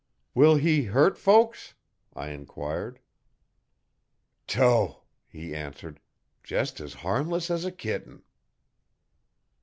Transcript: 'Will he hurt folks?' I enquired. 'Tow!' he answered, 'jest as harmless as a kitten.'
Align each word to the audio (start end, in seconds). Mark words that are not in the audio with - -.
'Will 0.33 0.55
he 0.55 0.85
hurt 0.85 1.15
folks?' 1.15 1.75
I 2.15 2.29
enquired. 2.29 3.01
'Tow!' 4.47 5.03
he 5.27 5.53
answered, 5.53 5.99
'jest 6.43 6.79
as 6.79 6.95
harmless 7.05 7.51
as 7.51 7.65
a 7.65 7.71
kitten.' 7.71 8.23